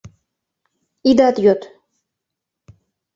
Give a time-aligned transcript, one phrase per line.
[1.09, 1.61] Идат йод.